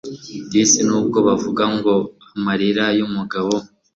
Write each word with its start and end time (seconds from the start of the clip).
disi 0.51 0.79
nubwo 0.87 1.17
bavuga 1.27 1.63
ngo 1.75 1.93
amarira 2.35 2.85
yumugabo 2.99 3.53